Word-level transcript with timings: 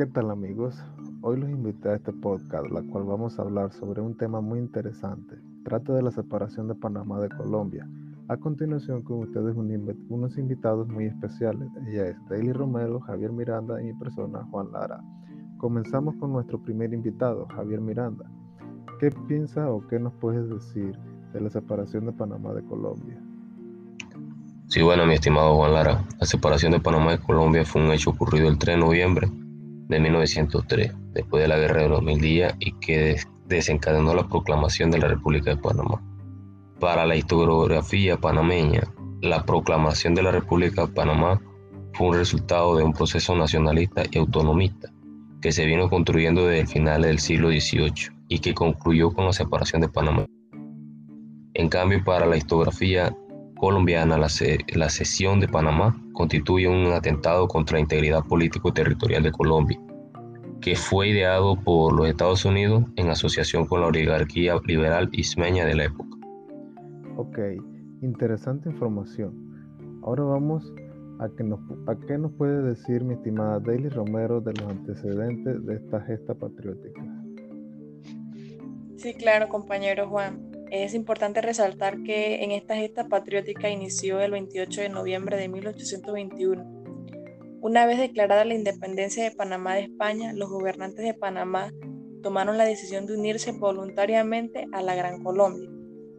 ¿Qué 0.00 0.06
tal 0.06 0.30
amigos? 0.30 0.82
Hoy 1.20 1.38
los 1.38 1.50
invité 1.50 1.90
a 1.90 1.96
este 1.96 2.10
podcast, 2.10 2.70
la 2.70 2.80
cual 2.80 3.04
vamos 3.04 3.38
a 3.38 3.42
hablar 3.42 3.70
sobre 3.70 4.00
un 4.00 4.16
tema 4.16 4.40
muy 4.40 4.58
interesante. 4.58 5.36
Trata 5.62 5.92
de 5.92 6.00
la 6.00 6.10
separación 6.10 6.68
de 6.68 6.74
Panamá 6.74 7.20
de 7.20 7.28
Colombia. 7.28 7.86
A 8.28 8.38
continuación 8.38 9.02
con 9.02 9.18
ustedes 9.18 9.54
unos 10.08 10.38
invitados 10.38 10.88
muy 10.88 11.04
especiales. 11.04 11.68
Ella 11.86 12.08
es 12.08 12.16
Daily 12.30 12.50
Romero, 12.54 13.00
Javier 13.00 13.30
Miranda 13.30 13.78
y 13.82 13.88
mi 13.88 13.92
persona 13.92 14.42
Juan 14.50 14.72
Lara. 14.72 15.04
Comenzamos 15.58 16.16
con 16.16 16.32
nuestro 16.32 16.58
primer 16.62 16.94
invitado, 16.94 17.46
Javier 17.54 17.82
Miranda. 17.82 18.24
¿Qué 19.00 19.10
piensa 19.28 19.70
o 19.70 19.86
qué 19.86 19.98
nos 19.98 20.14
puedes 20.14 20.48
decir 20.48 20.96
de 21.34 21.42
la 21.42 21.50
separación 21.50 22.06
de 22.06 22.12
Panamá 22.12 22.54
de 22.54 22.64
Colombia? 22.64 23.22
Sí, 24.66 24.80
bueno, 24.80 25.04
mi 25.04 25.12
estimado 25.12 25.56
Juan 25.56 25.74
Lara, 25.74 26.02
la 26.18 26.24
separación 26.24 26.72
de 26.72 26.80
Panamá 26.80 27.10
de 27.10 27.18
Colombia 27.18 27.66
fue 27.66 27.84
un 27.84 27.92
hecho 27.92 28.08
ocurrido 28.08 28.48
el 28.48 28.56
3 28.56 28.76
de 28.76 28.80
noviembre 28.80 29.30
de 29.90 29.98
1903, 29.98 30.92
después 31.12 31.42
de 31.42 31.48
la 31.48 31.58
Guerra 31.58 31.82
de 31.82 31.88
los 31.88 32.02
Mil 32.02 32.20
Días 32.20 32.54
y 32.60 32.72
que 32.74 33.16
desencadenó 33.46 34.14
la 34.14 34.28
proclamación 34.28 34.90
de 34.92 34.98
la 34.98 35.08
República 35.08 35.50
de 35.50 35.56
Panamá. 35.56 36.00
Para 36.78 37.04
la 37.04 37.16
historiografía 37.16 38.16
panameña, 38.16 38.82
la 39.20 39.44
proclamación 39.44 40.14
de 40.14 40.22
la 40.22 40.30
República 40.30 40.86
de 40.86 40.92
Panamá 40.92 41.40
fue 41.92 42.06
un 42.06 42.14
resultado 42.14 42.76
de 42.76 42.84
un 42.84 42.92
proceso 42.92 43.34
nacionalista 43.34 44.04
y 44.10 44.18
autonomista 44.18 44.88
que 45.42 45.50
se 45.50 45.66
vino 45.66 45.90
construyendo 45.90 46.46
desde 46.46 46.60
el 46.60 46.68
final 46.68 47.02
del 47.02 47.18
siglo 47.18 47.48
XVIII 47.48 48.12
y 48.28 48.38
que 48.38 48.54
concluyó 48.54 49.10
con 49.10 49.26
la 49.26 49.32
separación 49.32 49.82
de 49.82 49.88
Panamá. 49.88 50.24
En 51.54 51.68
cambio, 51.68 52.02
para 52.04 52.26
la 52.26 52.36
historiografía 52.36 53.12
colombiana, 53.60 54.16
la, 54.16 54.28
la 54.74 54.88
cesión 54.88 55.38
de 55.38 55.46
Panamá 55.46 55.94
constituye 56.14 56.66
un 56.66 56.92
atentado 56.92 57.46
contra 57.46 57.76
la 57.76 57.82
integridad 57.82 58.24
político-territorial 58.24 59.22
de 59.22 59.30
Colombia, 59.30 59.78
que 60.62 60.74
fue 60.74 61.08
ideado 61.08 61.56
por 61.62 61.92
los 61.92 62.08
Estados 62.08 62.46
Unidos 62.46 62.84
en 62.96 63.10
asociación 63.10 63.66
con 63.66 63.82
la 63.82 63.88
oligarquía 63.88 64.54
liberal 64.64 65.10
ismeña 65.12 65.66
de 65.66 65.74
la 65.74 65.84
época. 65.84 66.08
Ok, 67.16 67.38
interesante 68.00 68.70
información. 68.70 69.34
Ahora 70.02 70.24
vamos 70.24 70.72
a, 71.18 71.28
que 71.28 71.44
nos, 71.44 71.60
a 71.86 71.94
qué 72.06 72.16
nos 72.16 72.32
puede 72.32 72.62
decir 72.62 73.04
mi 73.04 73.12
estimada 73.12 73.60
Daily 73.60 73.90
Romero 73.90 74.40
de 74.40 74.54
los 74.54 74.70
antecedentes 74.70 75.66
de 75.66 75.74
esta 75.74 76.00
gesta 76.00 76.34
patriótica. 76.34 77.02
Sí, 78.96 79.12
claro, 79.14 79.48
compañero 79.48 80.08
Juan. 80.08 80.49
Es 80.70 80.94
importante 80.94 81.40
resaltar 81.40 82.04
que 82.04 82.44
en 82.44 82.52
esta 82.52 82.76
gesta 82.76 83.08
patriótica 83.08 83.68
inició 83.68 84.20
el 84.20 84.30
28 84.30 84.82
de 84.82 84.88
noviembre 84.88 85.36
de 85.36 85.48
1821. 85.48 86.80
Una 87.60 87.86
vez 87.86 87.98
declarada 87.98 88.44
la 88.44 88.54
independencia 88.54 89.24
de 89.24 89.32
Panamá 89.32 89.74
de 89.74 89.82
España, 89.82 90.32
los 90.32 90.48
gobernantes 90.48 91.04
de 91.04 91.12
Panamá 91.12 91.72
tomaron 92.22 92.56
la 92.56 92.64
decisión 92.64 93.06
de 93.06 93.14
unirse 93.14 93.50
voluntariamente 93.50 94.68
a 94.70 94.80
la 94.80 94.94
Gran 94.94 95.24
Colombia, 95.24 95.68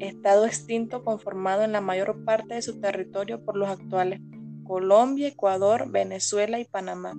estado 0.00 0.44
extinto 0.44 1.04
conformado 1.04 1.62
en 1.62 1.70
la 1.70 1.80
mayor 1.80 2.24
parte 2.24 2.54
de 2.54 2.62
su 2.62 2.80
territorio 2.80 3.44
por 3.44 3.56
los 3.56 3.68
actuales 3.68 4.20
Colombia, 4.64 5.28
Ecuador, 5.28 5.88
Venezuela 5.90 6.58
y 6.58 6.64
Panamá, 6.64 7.14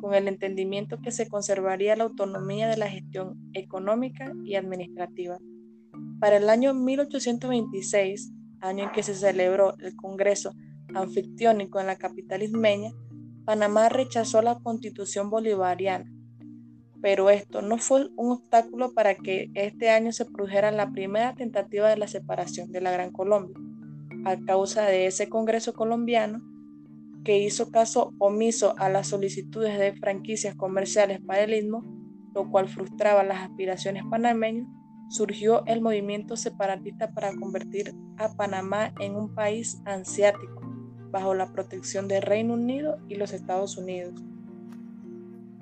con 0.00 0.14
el 0.14 0.26
entendimiento 0.26 0.98
que 1.00 1.12
se 1.12 1.28
conservaría 1.28 1.94
la 1.94 2.04
autonomía 2.04 2.68
de 2.68 2.76
la 2.76 2.88
gestión 2.88 3.38
económica 3.52 4.32
y 4.44 4.56
administrativa. 4.56 5.38
Para 6.20 6.38
el 6.38 6.48
año 6.48 6.74
1826, 6.74 8.32
año 8.60 8.84
en 8.84 8.92
que 8.92 9.02
se 9.02 9.14
celebró 9.14 9.76
el 9.78 9.94
Congreso 9.96 10.52
Anfictiónico 10.94 11.80
en 11.80 11.86
la 11.86 11.96
capital 11.96 12.42
ismeña, 12.42 12.90
Panamá 13.44 13.88
rechazó 13.88 14.42
la 14.42 14.58
constitución 14.58 15.30
bolivariana. 15.30 16.10
Pero 17.00 17.30
esto 17.30 17.62
no 17.62 17.78
fue 17.78 18.08
un 18.16 18.32
obstáculo 18.32 18.92
para 18.92 19.14
que 19.14 19.50
este 19.54 19.90
año 19.90 20.10
se 20.12 20.24
produjera 20.24 20.72
la 20.72 20.90
primera 20.90 21.34
tentativa 21.34 21.88
de 21.88 21.96
la 21.96 22.08
separación 22.08 22.72
de 22.72 22.80
la 22.80 22.90
Gran 22.90 23.12
Colombia. 23.12 23.56
A 24.24 24.36
causa 24.38 24.86
de 24.86 25.06
ese 25.06 25.28
Congreso 25.28 25.74
colombiano, 25.74 26.40
que 27.24 27.38
hizo 27.38 27.70
caso 27.70 28.14
omiso 28.18 28.74
a 28.78 28.88
las 28.88 29.08
solicitudes 29.08 29.78
de 29.78 29.92
franquicias 29.94 30.54
comerciales 30.54 31.20
para 31.20 31.42
el 31.42 31.54
istmo, 31.54 31.84
lo 32.34 32.50
cual 32.50 32.68
frustraba 32.68 33.22
las 33.22 33.42
aspiraciones 33.42 34.02
panameñas, 34.10 34.66
surgió 35.08 35.64
el 35.66 35.80
movimiento 35.80 36.36
separatista 36.36 37.10
para 37.10 37.34
convertir 37.34 37.94
a 38.18 38.34
Panamá 38.34 38.92
en 39.00 39.16
un 39.16 39.34
país 39.34 39.80
ansiático, 39.84 40.60
bajo 41.10 41.34
la 41.34 41.52
protección 41.52 42.08
del 42.08 42.22
Reino 42.22 42.54
Unido 42.54 42.98
y 43.08 43.16
los 43.16 43.32
Estados 43.32 43.76
Unidos. 43.76 44.14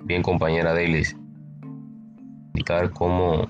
Bien, 0.03 0.21
compañera 0.21 0.73
Deilis, 0.73 1.15
indicar 2.53 2.91
cómo 2.91 3.47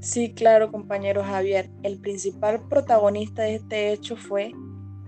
Sí, 0.00 0.32
claro, 0.32 0.70
compañero 0.70 1.22
Javier. 1.24 1.70
El 1.82 1.98
principal 1.98 2.66
protagonista 2.68 3.42
de 3.42 3.56
este 3.56 3.92
hecho 3.92 4.16
fue 4.16 4.52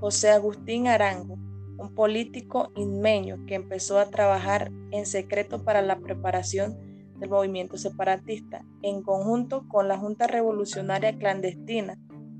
José 0.00 0.30
Agustín 0.30 0.88
Arango, 0.88 1.38
un 1.78 1.94
político 1.94 2.72
inmeño 2.76 3.44
que 3.46 3.54
empezó 3.54 3.98
a 3.98 4.10
trabajar 4.10 4.70
en 4.90 5.06
secreto 5.06 5.64
para 5.64 5.82
la 5.82 6.00
preparación 6.00 6.76
del 7.18 7.30
movimiento 7.30 7.76
separatista, 7.76 8.64
en 8.82 9.02
conjunto 9.02 9.66
con 9.68 9.88
la 9.88 9.98
Junta 9.98 10.26
Revolucionaria 10.26 11.16
Clandestina, 11.18 11.98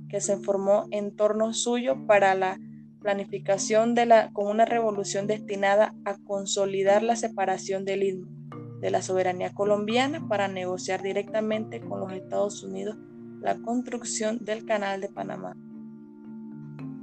que 0.09 0.21
se 0.21 0.39
formó 0.39 0.87
en 0.91 1.15
torno 1.15 1.53
suyo 1.53 2.06
para 2.06 2.34
la 2.34 2.59
planificación 3.00 3.94
de 3.94 4.06
la, 4.06 4.33
con 4.33 4.47
una 4.49 4.65
revolución 4.65 5.27
destinada 5.27 5.94
a 6.05 6.16
consolidar 6.19 7.03
la 7.03 7.16
separación 7.16 7.84
del 7.84 8.03
istmo 8.03 8.39
de 8.81 8.91
la 8.91 9.03
soberanía 9.03 9.53
colombiana 9.53 10.27
para 10.28 10.49
negociar 10.49 11.03
directamente 11.03 11.81
con 11.81 12.00
los 12.00 12.12
Estados 12.12 12.62
Unidos 12.62 12.97
la 13.41 13.56
construcción 13.56 14.39
del 14.45 14.65
Canal 14.65 15.00
de 15.00 15.09
Panamá. 15.09 15.56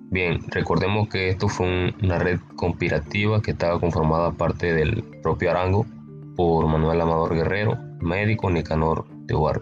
Bien, 0.10 0.40
recordemos 0.48 1.10
que 1.10 1.30
esto 1.30 1.50
fue 1.50 1.94
una 2.02 2.20
red 2.20 2.40
conspirativa 2.56 3.42
que 3.42 3.52
estaba 3.52 3.80
conformada 3.80 4.32
parte 4.32 4.74
del 4.74 5.04
propio 5.22 5.52
Arango 5.52 5.86
por 6.36 6.68
Manuel 6.68 7.02
Amador 7.02 7.36
Guerrero, 7.36 7.78
médico 8.00 8.50
Nicanor 8.50 9.06
Teobar. 9.28 9.62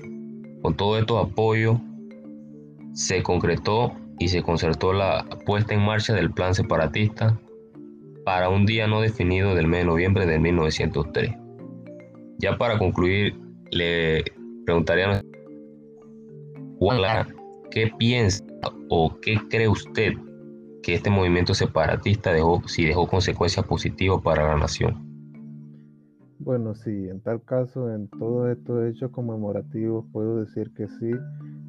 Con 0.62 0.76
todo 0.76 0.98
esto 0.98 1.18
apoyo 1.20 1.80
se 2.94 3.24
concretó 3.24 3.94
y 4.20 4.28
se 4.28 4.44
concertó 4.44 4.94
la 4.94 5.26
puesta 5.46 5.74
en 5.74 5.82
marcha 5.82 6.14
del 6.14 6.32
plan 6.32 6.54
separatista 6.56 7.40
para 8.26 8.50
un 8.50 8.66
día 8.66 8.88
no 8.88 9.02
definido 9.02 9.56
del 9.56 9.68
mes 9.68 9.82
de 9.82 9.86
noviembre 9.86 10.26
de 10.26 10.40
1903. 10.40 11.32
Ya 12.38 12.58
para 12.58 12.78
concluir, 12.78 13.36
le 13.72 14.24
preguntaría 14.66 15.12
a 15.12 15.22
Juan 16.80 17.02
Lara, 17.02 17.28
¿qué 17.72 17.92
piensa 17.98 18.44
o 18.90 19.18
qué 19.22 19.38
cree 19.50 19.68
usted 19.68 20.14
que 20.82 20.94
este 20.94 21.10
movimiento 21.10 21.54
separatista 21.54 22.34
dejó, 22.34 22.62
si 22.68 22.86
dejó 22.86 23.08
consecuencias 23.08 23.66
positivas 23.66 24.22
para 24.24 24.48
la 24.48 24.58
nación? 24.58 25.13
Bueno, 26.44 26.76
sí, 26.76 27.08
en 27.08 27.22
tal 27.22 27.42
caso, 27.42 27.90
en 27.90 28.10
todos 28.10 28.50
estos 28.50 28.86
hechos 28.86 29.12
conmemorativos 29.12 30.06
puedo 30.12 30.42
decir 30.44 30.74
que 30.74 30.90
sí 30.90 31.10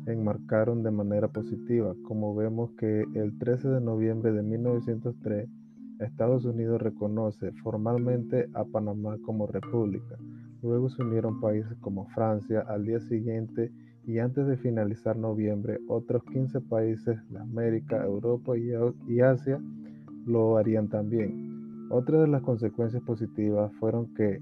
enmarcaron 0.05 0.83
de 0.83 0.91
manera 0.91 1.29
positiva, 1.29 1.95
como 2.09 2.35
vemos 2.35 2.73
que 2.73 3.05
el 3.15 3.39
13 3.39 3.69
de 3.69 3.81
noviembre 3.81 4.33
de 4.33 4.43
1903 4.43 5.49
Estados 6.01 6.45
Unidos 6.45 6.83
reconoce 6.83 7.53
formalmente 7.63 8.49
a 8.55 8.65
Panamá 8.65 9.17
como 9.25 9.47
república. 9.47 10.17
Luego 10.61 10.89
se 10.89 11.05
unieron 11.05 11.41
países 11.41 11.77
como 11.81 12.09
Francia 12.09 12.65
al 12.67 12.85
día 12.85 12.99
siguiente 12.99 13.71
y 14.05 14.19
antes 14.19 14.45
de 14.49 14.57
finalizar 14.57 15.17
noviembre 15.17 15.79
otros 15.87 16.25
15 16.25 16.61
países 16.63 17.17
de 17.31 17.39
América, 17.39 18.05
Europa 18.05 18.55
y 18.59 19.21
Asia 19.21 19.61
lo 20.27 20.57
harían 20.57 20.89
también. 20.89 21.55
Otra 21.91 22.21
de 22.21 22.27
las 22.27 22.43
consecuencias 22.43 23.03
positivas 23.05 23.73
fueron 23.75 24.13
que 24.15 24.41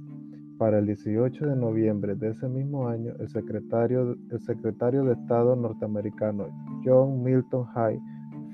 para 0.63 0.79
el 0.79 0.87
18 0.87 1.45
de 1.45 1.57
noviembre 1.57 2.15
de 2.15 2.31
ese 2.31 2.49
mismo 2.49 2.87
año, 2.87 3.15
el 3.19 3.29
secretario, 3.29 4.15
de 4.15 5.13
Estado 5.13 5.57
norteamericano 5.57 6.47
John 6.85 7.25
Milton 7.25 7.65
High 7.75 8.01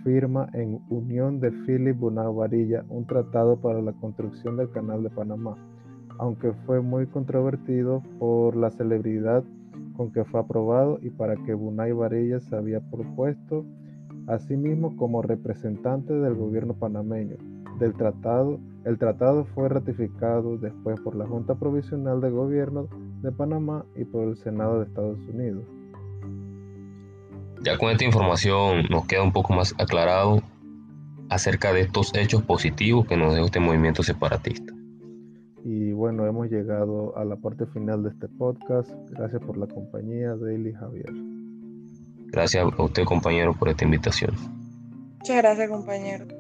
firma 0.03 0.49
en 0.55 0.81
unión 0.89 1.39
de 1.39 1.51
Philip 1.51 1.99
Bonavarilla 1.99 2.83
un 2.89 3.07
tratado 3.07 3.61
para 3.61 3.83
la 3.83 3.93
construcción 3.93 4.57
del 4.57 4.71
Canal 4.71 5.03
de 5.03 5.11
Panamá, 5.11 5.55
aunque 6.17 6.53
fue 6.65 6.81
muy 6.81 7.07
controvertido 7.09 8.03
por 8.19 8.57
la 8.57 8.71
celebridad 8.71 9.45
con 9.95 10.11
que 10.11 10.25
fue 10.25 10.41
aprobado 10.41 10.99
y 11.03 11.11
para 11.11 11.37
que 11.37 11.53
Bunay 11.53 11.93
Varilla 11.93 12.41
se 12.41 12.57
había 12.57 12.81
propuesto 12.81 13.67
a 14.29 14.39
sí 14.39 14.57
mismo 14.57 14.97
como 14.97 15.21
representante 15.21 16.15
del 16.15 16.37
gobierno 16.37 16.73
panameño 16.73 17.37
del 17.79 17.95
tratado. 17.95 18.59
El 18.85 18.99
tratado 18.99 19.45
fue 19.55 19.69
ratificado 19.69 20.57
después 20.59 20.99
por 21.01 21.15
la 21.17 21.27
Junta 21.27 21.55
Provisional 21.55 22.21
de 22.21 22.31
Gobierno 22.31 22.89
de 23.23 23.33
Panamá 23.33 23.85
y 23.97 24.05
por 24.05 24.29
el 24.29 24.37
Senado 24.37 24.79
de 24.79 24.87
Estados 24.87 25.19
Unidos. 25.33 25.65
Ya 27.63 27.77
con 27.77 27.91
esta 27.91 28.05
información 28.05 28.85
nos 28.89 29.07
queda 29.07 29.23
un 29.23 29.33
poco 29.33 29.53
más 29.53 29.75
aclarado 29.79 30.43
acerca 31.29 31.73
de 31.73 31.83
estos 31.83 32.15
hechos 32.15 32.43
positivos 32.43 33.07
que 33.07 33.17
nos 33.17 33.35
dejó 33.35 33.47
este 33.47 33.61
movimiento 33.61 34.03
separatista. 34.03 34.73
Y 35.65 35.93
bueno, 35.93 36.25
hemos 36.27 36.49
llegado 36.49 37.17
a 37.17 37.25
la 37.25 37.37
parte 37.37 37.67
final 37.67 38.03
de 38.03 38.11
este 38.11 38.29
podcast. 38.29 38.91
Gracias 39.11 39.43
por 39.43 39.59
la 39.59 39.67
compañía, 39.67 40.35
Daily 40.37 40.73
Javier. 40.73 41.13
Gracias 42.31 42.65
a 42.65 42.83
usted, 42.83 43.05
compañero, 43.05 43.55
por 43.55 43.69
esta 43.69 43.85
invitación. 43.85 44.35
Muchas 45.19 45.37
gracias, 45.37 45.69
compañero. 45.69 46.38